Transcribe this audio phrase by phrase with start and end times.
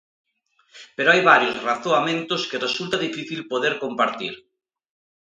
[0.95, 4.33] Pero hai varios razoamentos que resulta difícil poder compartir.